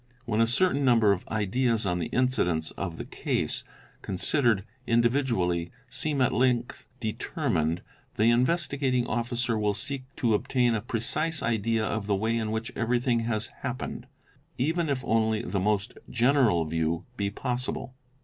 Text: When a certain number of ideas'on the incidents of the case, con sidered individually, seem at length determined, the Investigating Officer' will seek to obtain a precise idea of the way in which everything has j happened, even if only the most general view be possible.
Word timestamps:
When 0.25 0.41
a 0.41 0.47
certain 0.47 0.83
number 0.83 1.11
of 1.11 1.27
ideas'on 1.27 1.99
the 1.99 2.07
incidents 2.07 2.71
of 2.71 2.97
the 2.97 3.05
case, 3.05 3.63
con 4.01 4.17
sidered 4.17 4.63
individually, 4.87 5.71
seem 5.91 6.21
at 6.21 6.33
length 6.33 6.87
determined, 6.99 7.83
the 8.15 8.31
Investigating 8.31 9.05
Officer' 9.05 9.59
will 9.59 9.75
seek 9.75 10.05
to 10.15 10.33
obtain 10.33 10.73
a 10.73 10.81
precise 10.81 11.43
idea 11.43 11.85
of 11.85 12.07
the 12.07 12.15
way 12.15 12.35
in 12.35 12.49
which 12.49 12.71
everything 12.75 13.19
has 13.25 13.49
j 13.49 13.53
happened, 13.59 14.07
even 14.57 14.89
if 14.89 15.05
only 15.05 15.43
the 15.43 15.59
most 15.59 15.93
general 16.09 16.65
view 16.65 17.05
be 17.15 17.29
possible. 17.29 17.93